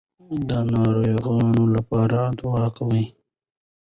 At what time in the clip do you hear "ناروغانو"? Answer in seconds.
0.73-1.63